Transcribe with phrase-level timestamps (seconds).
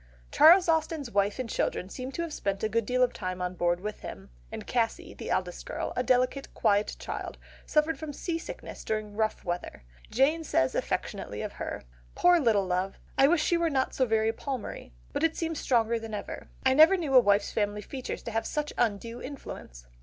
[0.31, 3.53] Charles Austen's wife and children seem to have spent a good deal of time on
[3.53, 8.83] board with him; and Cassy, the eldest girl, a delicate quiet child, suffered from seasickness
[8.83, 9.83] during rough weather.
[10.09, 11.83] Jane says affectionately of her,
[12.15, 12.97] "Poor little love!
[13.15, 16.49] I wish she were not so very Palmery, but it seems stronger than ever.
[16.65, 19.85] I never knew a wife's family features have such undue influence."